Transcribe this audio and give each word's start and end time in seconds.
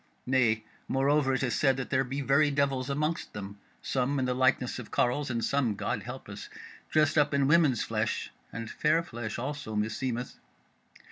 Nay, 0.25 0.63
moreover, 0.87 1.35
it 1.35 1.43
is 1.43 1.53
said 1.53 1.77
that 1.77 1.91
there 1.91 2.03
be 2.03 2.21
very 2.21 2.49
devils 2.49 2.89
amongst 2.89 3.33
them; 3.33 3.59
some 3.83 4.17
in 4.17 4.25
the 4.25 4.33
likeness 4.33 4.79
of 4.79 4.89
carles, 4.89 5.29
and 5.29 5.45
some 5.45 5.75
(God 5.75 6.01
help 6.01 6.27
us) 6.27 6.49
dressed 6.89 7.19
up 7.19 7.35
in 7.35 7.47
women's 7.47 7.83
flesh; 7.83 8.31
and 8.51 8.67
fair 8.67 9.03
flesh 9.03 9.37
also, 9.37 9.75
meseemeth. 9.75 10.39